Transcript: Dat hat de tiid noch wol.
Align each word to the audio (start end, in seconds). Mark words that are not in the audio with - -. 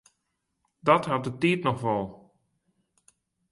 Dat 0.87 1.03
hat 1.11 1.23
de 1.25 1.33
tiid 1.41 1.61
noch 1.65 1.81
wol. 1.83 2.05